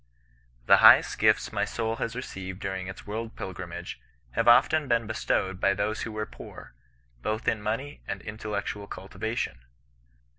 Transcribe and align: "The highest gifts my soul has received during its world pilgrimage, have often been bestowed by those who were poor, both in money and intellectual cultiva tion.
"The 0.65 0.77
highest 0.77 1.19
gifts 1.19 1.53
my 1.53 1.63
soul 1.63 1.97
has 1.97 2.15
received 2.15 2.59
during 2.59 2.87
its 2.87 3.05
world 3.05 3.35
pilgrimage, 3.35 4.01
have 4.31 4.47
often 4.47 4.87
been 4.87 5.05
bestowed 5.05 5.59
by 5.61 5.75
those 5.75 6.01
who 6.01 6.11
were 6.11 6.25
poor, 6.25 6.73
both 7.21 7.47
in 7.47 7.61
money 7.61 8.01
and 8.07 8.19
intellectual 8.23 8.87
cultiva 8.87 9.37
tion. 9.37 9.59